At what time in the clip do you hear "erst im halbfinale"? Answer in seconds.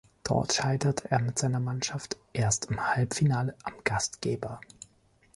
2.33-3.53